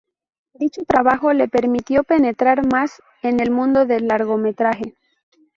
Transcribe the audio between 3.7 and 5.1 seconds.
del largometraje.